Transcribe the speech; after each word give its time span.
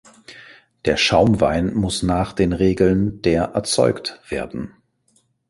Der 0.85 0.97
Schaumwein 0.97 1.75
muss 1.75 2.01
nach 2.01 2.33
den 2.33 2.53
Regeln 2.53 3.21
der 3.21 3.51
erzeugt 3.53 4.19
werden. 4.29 4.73